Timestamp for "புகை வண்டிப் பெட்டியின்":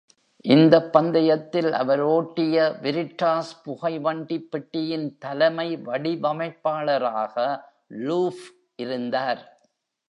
3.63-5.17